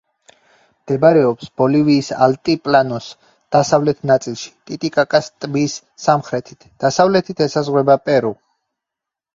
მდებარეობს 0.85 1.51
ბოლივიის 1.61 2.09
ალტიპლანოს 2.27 3.09
დასავლეთ 3.57 4.01
ნაწილში, 4.13 4.51
ტიტიკაკას 4.71 5.31
ტბის 5.37 5.77
სამხრეთით, 6.09 6.71
დასავლეთით 6.87 7.47
ესაზღვრება 7.51 8.03
პერუ. 8.11 8.39